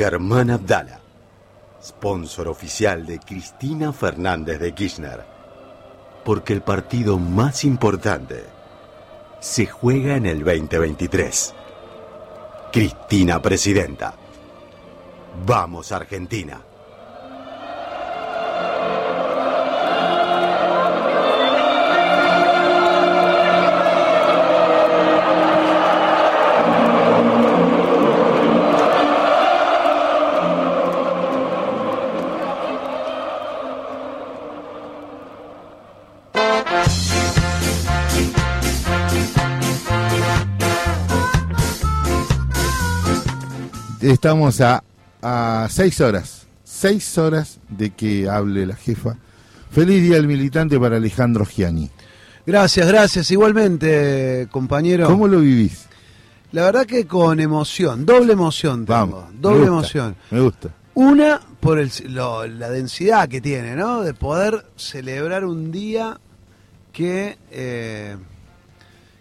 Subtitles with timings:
[0.00, 0.98] Germán Abdala,
[1.84, 5.26] sponsor oficial de Cristina Fernández de Kirchner.
[6.24, 8.46] Porque el partido más importante
[9.40, 11.54] se juega en el 2023.
[12.72, 14.14] Cristina Presidenta.
[15.44, 16.69] Vamos Argentina.
[44.14, 44.82] Estamos a,
[45.22, 49.16] a seis horas, seis horas de que hable la jefa.
[49.70, 51.88] Feliz Día del Militante para Alejandro Gianni.
[52.44, 53.30] Gracias, gracias.
[53.30, 55.06] Igualmente, compañero.
[55.06, 55.86] ¿Cómo lo vivís?
[56.50, 60.16] La verdad que con emoción, doble emoción tengo, Vamos, doble me gusta, emoción.
[60.32, 60.68] Me gusta.
[60.94, 64.02] Una, por el, lo- la densidad que tiene, ¿no?
[64.02, 66.18] De poder celebrar un día
[66.92, 68.16] que, eh,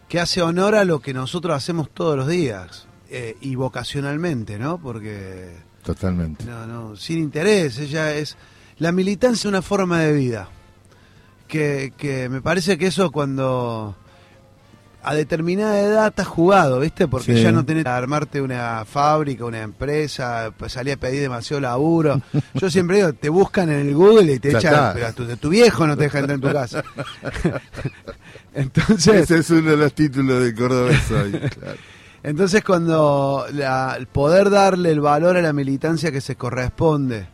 [0.07, 2.87] que hace honor a lo que nosotros hacemos todos los días.
[3.09, 4.77] Eh, y vocacionalmente, ¿no?
[4.79, 6.45] Porque, Totalmente.
[6.45, 8.37] no, no, sin interés, ella es...
[8.77, 10.47] La militancia es una forma de vida.
[11.47, 13.95] Que, que me parece que eso cuando
[15.01, 17.07] a determinada edad estás jugado, ¿viste?
[17.07, 17.41] Porque Sí.
[17.41, 22.21] ya no tenés que armarte una fábrica, una empresa, pues salí a pedir demasiado laburo.
[22.53, 25.25] Yo siempre digo, te buscan en el Google y te Ya echan, pero a tu,
[25.37, 26.83] tu viejo no te deja entrar en tu casa.
[28.53, 31.31] Entonces, Ese es uno de los títulos de Cordobés hoy.
[31.31, 31.77] claro.
[32.23, 37.27] Entonces cuando la- poder darle el valor a la militancia que se corresponde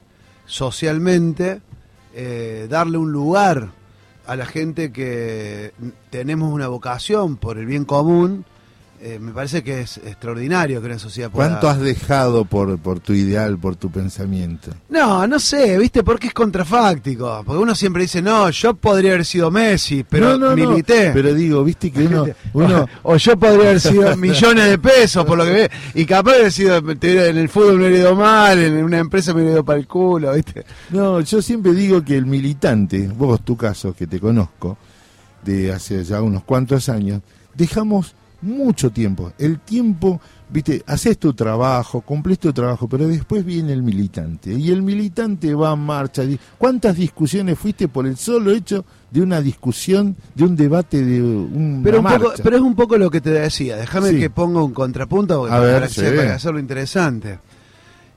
[0.45, 1.61] socialmente,
[2.13, 3.69] eh, darle un lugar
[4.25, 5.73] a la gente que
[6.09, 8.45] tenemos una vocación por el bien común,
[9.01, 11.49] eh, me parece que es extraordinario que una sociedad pueda...
[11.49, 14.71] ¿Cuánto has dejado por, por tu ideal, por tu pensamiento?
[14.89, 16.03] No, no sé, ¿viste?
[16.03, 17.43] Porque es contrafáctico.
[17.45, 21.11] Porque uno siempre dice, no, yo podría haber sido Messi, pero no, no, no, milité.
[21.13, 25.37] Pero digo, viste que uno, uno o yo podría haber sido millones de pesos, por
[25.37, 25.71] lo que ve.
[25.93, 29.33] Y capaz de haber sido, en el fútbol me hubiera ido mal, en una empresa
[29.33, 30.65] me hubiera ido para el culo, ¿viste?
[30.91, 34.77] No, yo siempre digo que el militante, vos tu caso que te conozco,
[35.43, 37.21] de hace ya unos cuantos años,
[37.53, 39.33] dejamos mucho tiempo.
[39.37, 44.53] El tiempo, viste, haces tu trabajo, cumplís tu trabajo, pero después viene el militante.
[44.53, 46.23] Y el militante va en marcha.
[46.57, 51.81] ¿Cuántas discusiones fuiste por el solo hecho de una discusión, de un debate, de un
[51.83, 53.75] Pero, un poco, pero es un poco lo que te decía.
[53.77, 54.19] Déjame Sí.
[54.19, 57.39] que ponga un contrapunto porque A ver, para, hacer- para hacerlo interesante.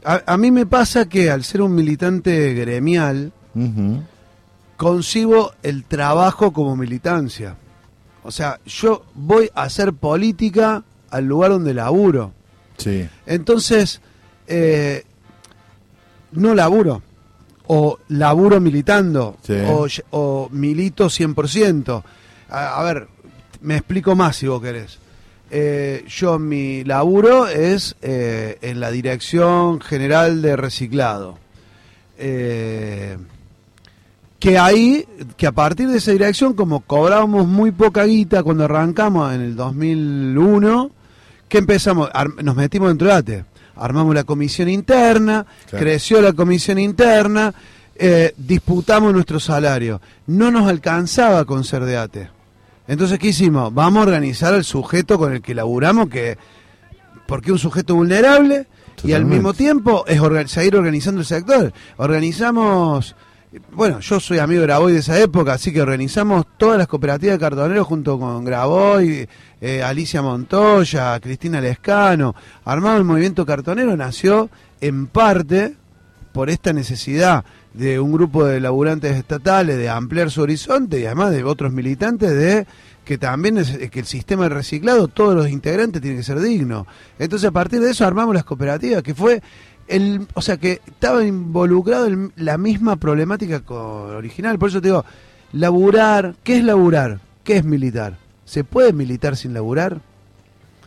[0.05, 3.33] A, a mí me pasa que al ser un militante gremial,
[4.77, 7.57] concibo el trabajo como militancia.
[8.29, 12.35] O sea, yo voy a hacer política al lugar donde laburo.
[12.77, 13.09] Sí.
[13.25, 14.03] Entonces,
[14.47, 15.03] eh,
[16.33, 17.01] no laburo.
[17.69, 19.39] O laburo militando.
[19.43, 19.55] Sí.
[20.11, 22.03] O, milito 100%.
[22.51, 23.09] A, a ver,
[23.63, 24.99] me explico más si vos querés.
[25.51, 31.39] Eh, yo mi laburo es eh, en la Dirección General de Reciclado.
[32.19, 33.17] Eh,
[34.39, 35.05] que ahí,
[35.37, 39.57] que a partir de esa dirección, como cobrábamos muy poca guita cuando arrancamos en el
[39.57, 40.91] 2001,
[41.49, 42.09] que empezamos,
[42.43, 43.45] nos metimos dentro de ATE,
[43.77, 45.85] armamos la comisión interna, Claro.
[45.85, 47.53] creció la comisión interna,
[47.97, 52.31] eh, disputamos nuestro salario, no nos alcanzaba con ser de ATE.
[52.87, 53.75] Entonces, ¿qué hicimos?
[53.75, 56.39] Vamos a organizar al sujeto con el que laburamos, que
[57.27, 58.67] porque es un sujeto vulnerable
[59.05, 61.73] y al mismo tiempo es orga- seguir organizando el sector.
[61.99, 63.15] Organizamos,
[63.73, 67.37] bueno, yo soy amigo de Graboy de esa época, así que organizamos todas las cooperativas
[67.37, 69.27] de cartoneros junto con Graboy,
[69.61, 72.35] eh, Alicia Montoya, Cristina Lescano.
[72.65, 74.51] Armamos el movimiento cartonero, nació
[74.81, 75.77] en parte
[76.33, 81.31] por esta necesidad de un grupo de laburantes estatales de ampliar su horizonte y además
[81.31, 82.67] de otros militantes de
[83.05, 86.87] que también es, que el sistema de reciclado, todos los integrantes tienen que ser dignos.
[87.19, 89.41] Entonces a partir de eso armamos las cooperativas, que fue
[89.89, 94.59] el, o sea que estaba involucrado en la misma problemática original.
[94.59, 95.05] Por eso te digo,
[95.53, 97.21] laburar, ¿qué es laburar?
[97.45, 98.17] ¿Qué es militar?
[98.45, 100.01] ¿Se puede militar sin laburar?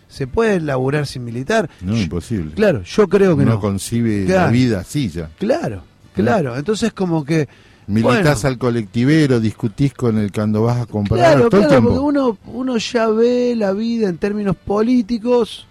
[0.07, 1.69] ¿Se puede laburar sin militar?
[1.81, 2.51] No, Yo- imposible.
[2.53, 3.59] Claro, yo creo que Uno no.
[3.59, 4.51] concibe la Claro.
[4.51, 5.29] vida así ya.
[5.39, 5.83] Claro,
[6.13, 6.57] claro.
[6.57, 7.47] Entonces como que
[7.87, 8.53] Militás Bueno.
[8.53, 11.89] al colectivero, discutís con el cuando vas a comprar Claro, todo el claro, tiempo.
[11.89, 15.67] porque uno, uno ya ve la vida en términos políticos,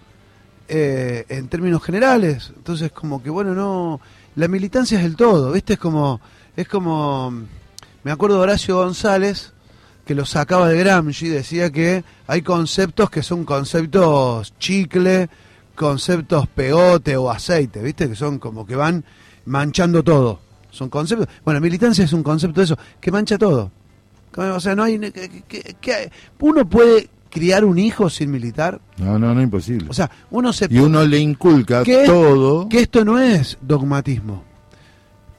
[0.73, 2.53] eh, en términos generales.
[2.55, 3.99] Entonces, como que bueno, no.
[4.35, 5.73] La militancia es el todo, ¿viste?
[5.73, 6.21] Es como.
[6.55, 7.33] Es como.
[8.03, 9.51] Me acuerdo de Horacio González,
[10.05, 15.29] que lo sacaba de Gramsci, decía que hay conceptos que son conceptos chicle,
[15.75, 18.07] conceptos pegote o aceite, ¿viste?
[18.07, 19.03] Que son como que van
[19.43, 20.39] manchando todo.
[20.69, 21.27] Son conceptos.
[21.43, 23.69] Bueno, militancia es un concepto de eso, que mancha todo.
[24.37, 24.97] O sea, no hay.
[24.99, 26.09] Que,
[26.39, 28.79] uno puede criar un hijo sin militar.
[28.97, 29.87] No, no, no, imposible.
[29.89, 30.67] O sea, uno se.
[30.69, 32.69] Y uno le inculca todo.
[32.69, 34.43] Que esto no es dogmatismo,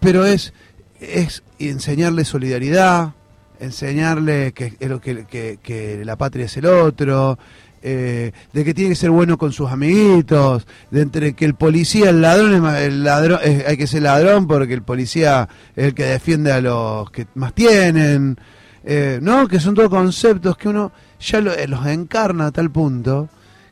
[0.00, 0.53] pero es,
[0.99, 3.12] es enseñarle solidaridad,
[3.61, 7.39] enseñarle que, que, que la patria es el otro,
[7.85, 12.11] eh, de que tiene que ser bueno con sus amiguitos, de entre que el policía,
[12.11, 16.53] el ladrón, el ladrón hay que ser ladrón porque el policía es el que defiende
[16.53, 18.38] a los que más tienen,
[18.85, 19.49] eh, ¿no?
[19.49, 20.93] Que son todos conceptos que uno
[21.23, 23.29] ya eh, los encarna a tal punto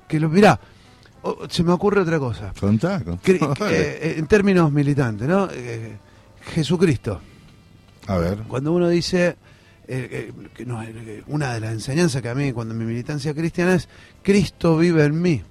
[0.09, 0.59] que los mirá.
[1.49, 2.53] se me ocurre otra cosa.
[2.59, 3.03] Contá,
[3.71, 5.49] en términos militantes, ¿no?
[6.55, 7.21] Jesucristo.
[8.07, 8.39] A ver.
[8.49, 9.37] Cuando uno dice
[9.93, 13.75] eh, eh, no, eh, una de las enseñanzas que a mí cuando mi militancia cristiana
[13.75, 13.89] es
[14.23, 15.43] Cristo vive en mí.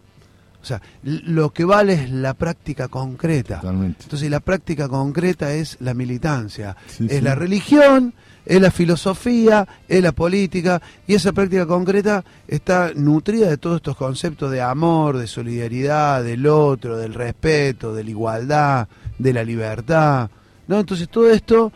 [0.61, 3.59] O sea, lo que vale es la práctica concreta.
[3.59, 4.03] Totalmente.
[4.03, 8.13] Entonces, la práctica concreta es la militancia, es la religión,
[8.49, 13.95] es la filosofía, es la política, y esa práctica concreta está nutrida de todos estos
[13.95, 18.87] conceptos de amor, de solidaridad, del otro, del respeto, de la igualdad,
[19.19, 20.31] de la libertad.
[20.67, 20.79] ¿no?
[20.79, 21.71] Entonces, todo esto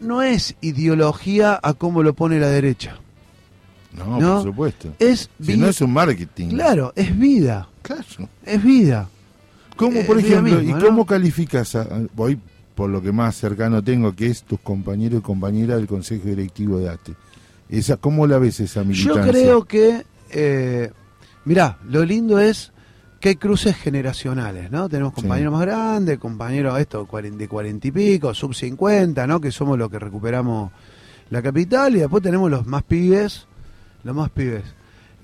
[0.00, 2.96] no es ideología a cómo lo pone la derecha.
[3.92, 4.92] No, por supuesto.
[4.98, 6.48] Es si no es un marketing.
[6.48, 7.68] Claro, es vida.
[7.82, 8.28] Claro.
[8.44, 9.08] Es vida.
[9.76, 11.78] ¿Cómo, por ejemplo, y cómo calificas,
[12.12, 12.40] voy
[12.76, 16.78] por lo que más cercano tengo, que es tus compañeros y compañeras del Consejo Directivo
[16.78, 17.14] de ATE?
[17.68, 19.24] Esa, ¿Cómo la ves esa militancia?
[19.24, 20.92] Yo creo que, eh,
[21.46, 22.70] mirá, lo lindo es
[23.18, 24.88] que hay cruces generacionales, ¿no?
[24.90, 29.40] Tenemos compañeros más grandes, compañeros esto de cuarenta y pico, sub 50, ¿no?
[29.40, 30.70] Que somos los que recuperamos
[31.30, 33.46] la capital y después tenemos los más pibes,
[34.04, 34.62] los más pibes.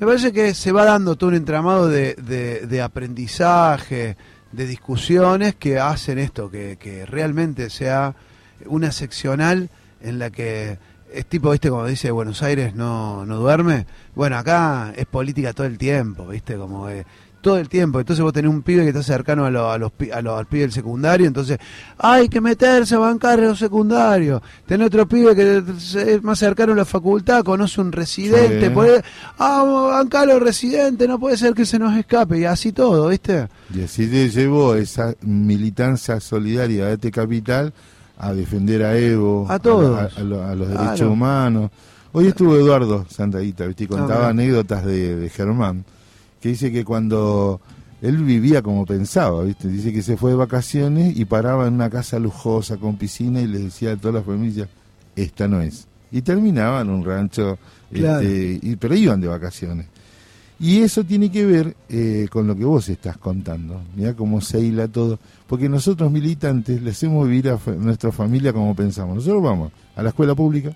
[0.01, 4.17] Me parece que se va dando todo un entramado de, de, aprendizaje,
[4.53, 8.15] de discusiones que hacen esto, que, que realmente sea
[8.67, 9.71] una seccional
[10.01, 10.79] en la que
[11.13, 13.87] es tipo, viste, como dice Buenos Aires no, no duerme.
[14.15, 16.89] Bueno, acá es política todo el tiempo, viste, como
[17.43, 18.01] todo el tiempo.
[18.01, 20.73] Entonces vos tenés un pibe que está cercano a, los, a los, al pibe del
[20.73, 21.59] secundario, entonces
[21.99, 24.41] hay que meterse a bancar en los secundarios.
[24.65, 29.03] Tenés otro pibe que es más cercano a la facultad, conoce un residente, puede,
[29.39, 33.09] ah, bancar a los residentes, no puede ser que se nos escape, y así todo,
[33.09, 33.49] ¿viste?
[33.75, 37.73] Y así te llevó esa militancia solidaria de este capital
[38.19, 41.71] a defender a Evo, a todos, a, los derechos humanos.
[42.13, 43.85] Hoy estuvo Eduardo Santadita, ¿viste?
[43.85, 45.85] Y contaba anécdotas de, de Germán
[46.43, 47.61] que dice que cuando
[48.03, 49.69] él vivía como pensaba, ¿viste?
[49.69, 53.47] Dice que se fue de vacaciones y paraba en una casa lujosa con piscina y
[53.47, 54.69] le decía a todas las familias,
[55.15, 55.87] esta no es.
[56.11, 57.59] Y terminaban en un rancho,
[57.93, 59.87] este, y, pero iban de vacaciones.
[60.59, 63.81] Y eso tiene que ver eh, con lo que vos estás contando.
[63.97, 65.19] Mira cómo se hila todo.
[65.47, 69.17] Porque nosotros militantes le hacemos vivir a nuestra familia como pensamos.
[69.17, 70.73] Nosotros vamos a la escuela pública.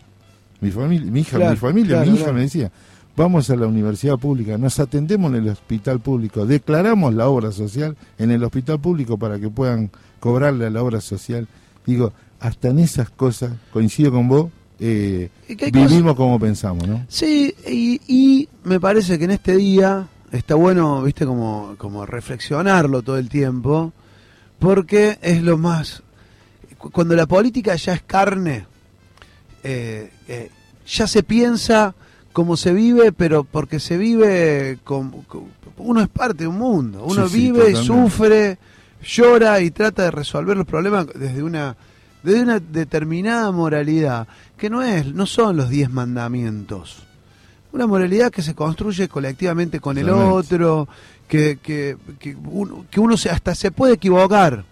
[0.61, 2.73] Mi familia, mi hija, mi familia, mi hija me decía,
[3.17, 7.97] vamos a la universidad pública, nos atendemos en el hospital público, declaramos la obra social
[8.19, 9.91] en el hospital público para que puedan
[10.21, 11.49] cobrarle a la obra social.
[11.87, 15.31] Digo, hasta en esas cosas, coincido con vos, eh,
[15.73, 17.07] vivimos como pensamos, ¿no?
[17.09, 23.17] Sí, y, me parece que en este día está bueno, viste, como, como reflexionarlo todo
[23.17, 23.93] el tiempo,
[24.59, 26.03] porque es lo más...
[26.77, 28.67] Cuando la política ya es carne,
[29.65, 30.51] eh, eh,
[30.87, 31.95] ya se piensa
[32.37, 35.25] cómo se vive, pero porque se vive, con,
[35.79, 38.59] uno es parte de un mundo, uno vive y sufre,
[39.03, 41.75] llora y trata de resolver los problemas desde una
[42.23, 44.29] desde una determinada moralidad,
[44.59, 47.05] que no es no son los diez mandamientos.
[47.73, 50.89] Una moralidad que se construye colectivamente con el otro,
[51.27, 54.63] que, que, que, uno, que uno se, hasta se puede equivocar,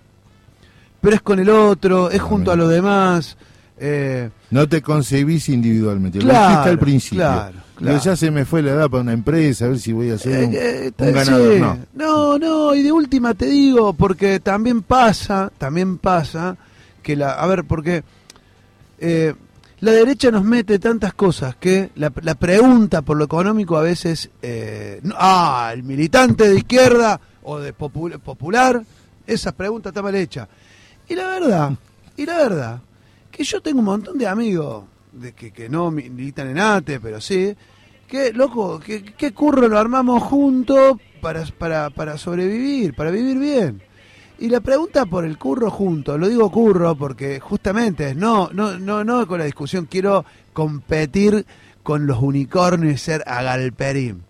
[1.01, 3.39] pero es con el otro, es junto a los demás.
[3.77, 7.25] Eh, no te concebís individualmente, lo dijiste al principio.
[7.77, 10.19] Claro, ya se me fue la edad para una empresa, a ver si voy a
[10.19, 11.59] ser un, eh, eh, ganador.
[11.59, 11.79] No.
[11.95, 16.57] no, no, y de última te digo, porque también pasa, también pasa
[17.03, 17.33] que la.
[17.33, 18.05] A ver, porque.
[19.01, 24.31] la derecha nos mete tantas cosas que la, la pregunta por lo económico a veces,
[25.17, 28.83] ah, el militante de izquierda o de popular,
[29.27, 30.49] esas preguntas está mal hecha.
[31.09, 31.73] Y la verdad,
[32.17, 32.81] y la verdad,
[33.37, 37.21] que yo tengo un montón de amigos de que, que no militan en ATE, pero
[37.21, 37.55] sí,
[38.09, 43.83] que, loco, que, curro lo armamos juntos para, para, para sobrevivir, para vivir bien.
[44.39, 49.05] Y la pregunta por el curro juntos, lo digo curro porque justamente no, no, no,
[49.05, 51.47] no con la discusión quiero competir
[51.83, 54.23] con los unicornios y ser agalperín.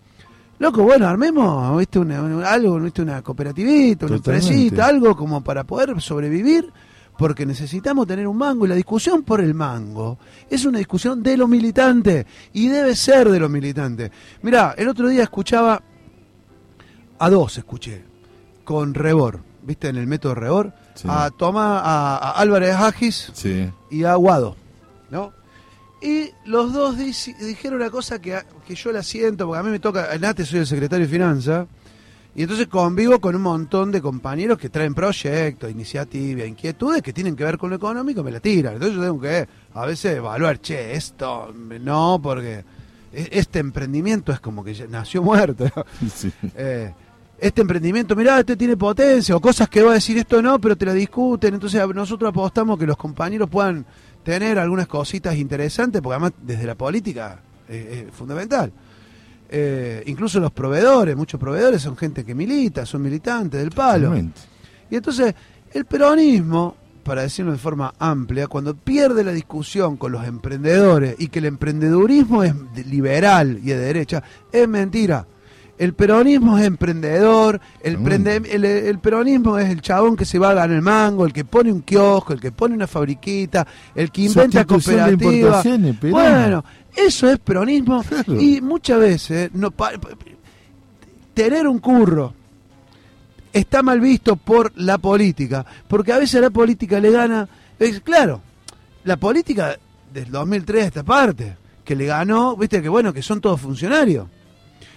[0.59, 1.99] loco, bueno, armemos ¿viste?
[1.99, 3.01] Una, una- algo, ¿viste?
[3.03, 4.49] una cooperativita, una Totalmente.
[4.53, 6.71] empresita, algo como para poder sobrevivir,
[7.19, 8.65] porque necesitamos tener un mango.
[8.67, 10.19] Y la discusión por el mango
[10.51, 14.11] es una discusión de los militantes, y debe ser de los militantes.
[14.43, 15.81] Mirá, el otro día escuchaba,
[17.19, 18.05] a dos escuché,
[18.65, 19.89] con Rebor, ¿viste?
[19.89, 21.09] En el método Rebor, Sí.
[21.11, 23.69] a Tomás, a, a Álvarez Agis Sí.
[23.91, 24.57] y a Guado,
[25.11, 25.33] ¿no?
[26.03, 29.79] Y los dos dijeron una cosa que, que yo la siento, porque a mí me
[29.79, 31.67] toca, en ATE soy el secretario de Finanzas,
[32.37, 37.37] y entonces convivo con un montón de compañeros que traen proyectos, iniciativas, inquietudes que tienen
[37.37, 38.75] que ver con lo económico, me la tiran.
[38.75, 42.65] Entonces yo tengo que a veces evaluar, che, esto no, porque
[43.13, 45.65] e- este emprendimiento es como que ya nació muerto.
[46.57, 46.93] Eh,
[47.39, 50.77] este emprendimiento, mirá, este tiene potencia, o cosas que va a decir esto no, pero
[50.77, 51.55] te la discuten.
[51.55, 53.85] Entonces nosotros apostamos que los compañeros puedan
[54.23, 58.73] tener algunas cositas interesantes, porque además desde la política eh, es fundamental.
[59.49, 64.09] Eh, incluso los proveedores, muchos proveedores son gente que milita, son militantes del palo.
[64.09, 64.41] Totalmente.
[64.91, 65.35] Y entonces
[65.73, 71.29] el peronismo, para decirlo de forma amplia, cuando pierde la discusión con los emprendedores y
[71.29, 72.55] que el emprendedurismo es
[72.87, 75.27] liberal y de derecha, es mentira.
[75.77, 78.05] El peronismo es emprendedor, el, Mm.
[78.05, 81.33] prende- el, el peronismo es el chabón que se va a ganar el mango, el
[81.33, 84.61] que pone un kiosco, el que pone una fabriquita, el que inventa
[85.97, 86.13] Perón.
[86.13, 86.65] Bueno,
[86.97, 88.41] eso es peronismo Claro.
[88.41, 89.73] y muchas veces no
[91.35, 92.33] tener un curro
[93.53, 98.41] está mal visto por la política, porque a veces la política le gana, es claro,
[99.05, 99.77] la política
[100.13, 104.27] del 2003 a esta parte, que le ganó, viste que bueno, que son todos funcionarios.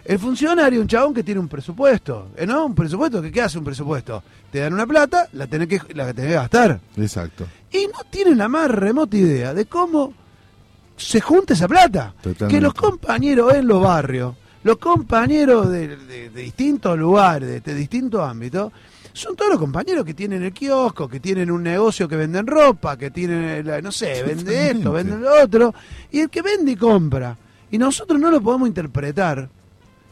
[0.08, 2.66] El funcionario un chabón que tiene un presupuesto, ¿eh, ¿no?
[2.66, 4.24] Un presupuesto, que ¿qué hace un presupuesto?
[4.50, 6.80] Te dan una plata, la tenés que, la tenés que gastar.
[6.96, 7.46] Exacto.
[7.74, 10.14] Y no tienen la más remota idea de cómo
[10.96, 12.14] se junta esa plata.
[12.22, 12.48] Totalmente.
[12.56, 14.34] Que los compañeros en los barrios,
[14.64, 18.72] los compañeros de, de- de distintos lugares, de, de distintos ámbitos,
[19.12, 22.96] son todos los compañeros que tienen el kiosco, que tienen un negocio que venden ropa,
[22.98, 25.74] que tienen, la- no sé, vende esto, vende lo otro,
[26.12, 27.36] y el que vende y compra.
[27.70, 29.50] Y nosotros no lo podemos interpretar.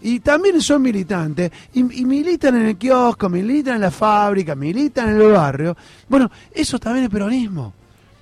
[0.01, 5.09] Y también son militantes, y, y militan en el kiosco, militan en la fábrica, militan
[5.09, 5.75] en el barrio.
[6.07, 7.73] Bueno, eso también es peronismo.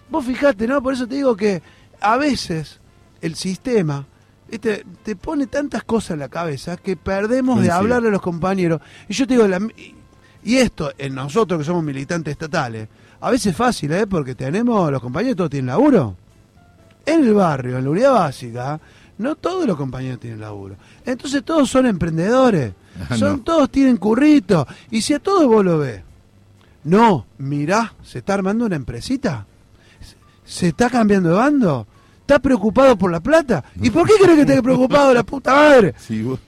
[0.10, 0.82] Vos fijate, ¿no?
[0.82, 1.62] Por eso te digo que
[2.00, 2.80] a veces
[3.22, 4.06] el sistema
[4.50, 4.86] ¿viste?
[5.04, 8.80] te pone tantas cosas en la cabeza que perdemos de hablarle a los compañeros.
[9.10, 9.96] Y yo te digo, la- y-
[10.46, 12.88] y esto en nosotros que somos militantes estatales,
[13.20, 14.06] a veces es fácil, ¿eh?
[14.08, 16.16] Porque tenemos, los compañeros todos tienen laburo.
[17.06, 18.80] En el barrio, en la unidad básica,
[19.18, 20.76] no todos los compañeros tienen laburo.
[21.06, 22.74] Entonces todos son emprendedores.
[23.10, 23.40] Ah, son no.
[23.44, 24.68] todos tienen currito.
[24.92, 26.04] Y si a todos vos lo ves,
[26.84, 29.48] no, mirá, se está armando una empresita.
[30.46, 31.88] ¿Se está cambiando de bando?
[32.22, 33.64] ¿Está preocupado por la plata?
[33.82, 35.96] ¿Y por qué crees que esté preocupado la puta madre?
[36.00, 36.40] Sí, vos-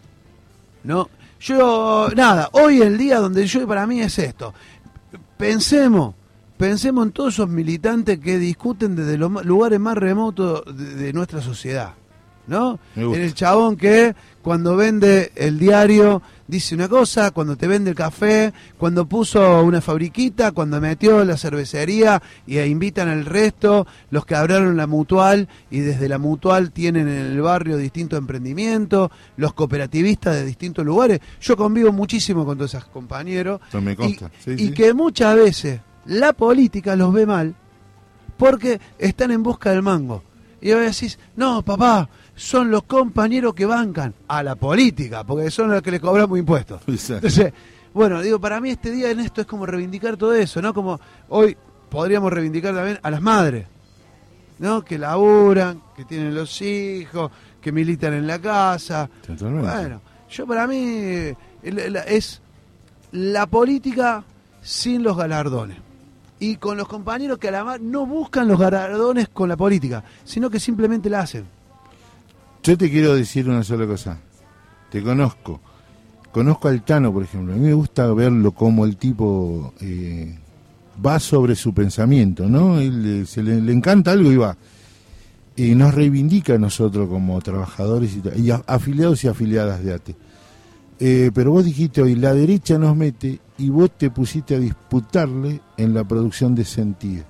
[0.83, 4.53] No, yo, nada, hoy el día donde yo para mí es esto.
[5.37, 6.13] Pensemos,
[6.57, 11.41] pensemos en todos esos militantes que discuten desde los lugares más remotos de, de nuestra
[11.41, 11.93] sociedad.
[12.47, 12.79] ¿No?
[12.95, 17.95] En el chabón que cuando vende el diario dice una cosa, cuando te vende el
[17.95, 24.25] café, cuando puso una fabriquita, cuando metió la cervecería y e invitan al resto, los
[24.25, 29.53] que abrieron la mutual y desde la mutual tienen en el barrio distintos emprendimientos, los
[29.53, 31.19] cooperativistas de distintos lugares.
[31.41, 34.29] Yo convivo muchísimo con todos esos compañeros y, consta.
[34.43, 34.73] Sí, y sí.
[34.73, 37.55] que muchas veces la política los ve mal
[38.37, 40.23] porque están en busca del mango.
[40.61, 45.71] Y vos decís, no, papá, son los compañeros que bancan a la política, porque son
[45.71, 46.81] los que le cobramos impuestos.
[46.87, 47.27] Exacto.
[47.27, 47.53] Entonces,
[47.93, 50.73] bueno, digo, para mí este día en esto es como reivindicar todo eso, ¿no?
[50.73, 50.99] Como
[51.29, 51.55] hoy
[51.89, 53.67] podríamos reivindicar también a las madres,
[54.59, 54.83] ¿no?
[54.83, 59.09] Que laburan, que tienen los hijos, que militan en la casa.
[59.25, 59.71] Totalmente.
[59.71, 62.41] Bueno, yo para mí es
[63.13, 64.25] la política
[64.61, 65.77] sin los galardones.
[66.37, 70.03] Y con los compañeros que a la mar no buscan los galardones con la política,
[70.25, 71.54] sino que simplemente la hacen.
[72.65, 74.17] Yo te quiero decir una sola cosa.
[74.89, 75.61] Te conozco.
[76.31, 77.53] Conozco al Tano, por ejemplo.
[77.53, 80.35] A mí me gusta verlo como el tipo eh,
[81.05, 82.79] va sobre su pensamiento, ¿no?
[82.79, 84.57] Él, eh, se le, encanta algo y va.
[85.55, 90.15] Y nos reivindica a nosotros como trabajadores y, afiliados y afiliadas de ATE.
[90.99, 95.61] Eh, pero vos dijiste hoy, la derecha nos mete y vos te pusiste a disputarle
[95.77, 97.25] en la producción de sentido.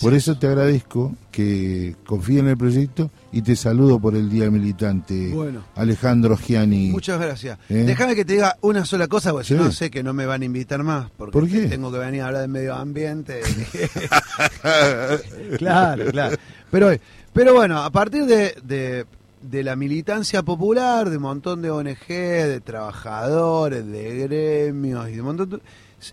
[0.00, 4.50] Por eso te agradezco que confíe en el proyecto y te saludo por el Día
[4.50, 5.64] Militante, Bueno.
[5.76, 6.88] Alejandro Gianni.
[6.90, 7.58] Muchas gracias.
[7.68, 7.84] ¿Eh?
[7.86, 10.42] Déjame que te diga una sola cosa, porque si no sé que no me van
[10.42, 11.66] a invitar más, porque ¿Por qué?
[11.66, 13.40] tengo que venir a hablar de medio ambiente.
[15.58, 16.36] claro, claro.
[16.70, 16.90] Pero,
[17.32, 19.06] pero bueno, a partir de, de
[19.40, 25.20] de la militancia popular, de un montón de ONG, de trabajadores, de gremios y de
[25.20, 25.58] un montón de-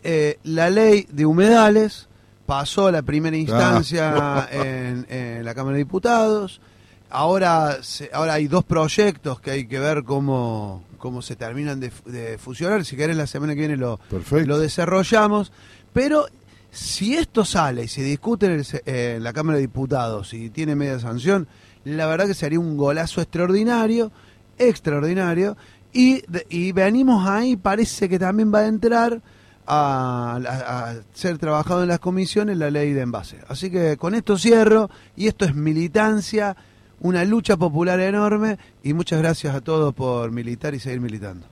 [0.04, 2.08] eh, la ley de humedales
[2.46, 6.62] pasó la primera instancia en, en la Cámara de Diputados.
[7.10, 11.92] Ahora, se- ahora hay dos proyectos que hay que ver cómo, cómo se terminan de,
[11.92, 12.84] fu- de fusionar.
[12.86, 14.48] Si querés, la semana que viene lo, Perfecto.
[14.48, 15.52] lo desarrollamos.
[15.94, 16.26] Pero
[16.72, 20.76] si esto sale y se discute en, el en la Cámara de Diputados y tiene
[20.76, 21.48] media sanción,
[21.86, 24.12] la verdad que sería un golazo extraordinario,
[24.58, 25.56] extraordinario.
[25.94, 29.22] Y, y venimos ahí, parece que también va a entrar
[29.68, 33.38] a, ser trabajado en las comisiones la ley de envase.
[33.48, 36.56] Así que con esto cierro y esto es militancia,
[37.00, 41.46] una lucha popular enorme y muchas gracias a todos por militar y seguir militando.